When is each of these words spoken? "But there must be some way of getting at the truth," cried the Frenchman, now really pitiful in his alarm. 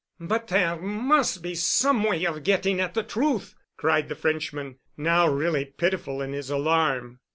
"But 0.19 0.47
there 0.47 0.77
must 0.77 1.43
be 1.43 1.53
some 1.53 2.03
way 2.05 2.25
of 2.25 2.41
getting 2.43 2.79
at 2.81 2.95
the 2.95 3.03
truth," 3.03 3.53
cried 3.77 4.09
the 4.09 4.15
Frenchman, 4.15 4.79
now 4.97 5.27
really 5.27 5.63
pitiful 5.63 6.23
in 6.23 6.33
his 6.33 6.49
alarm. 6.49 7.19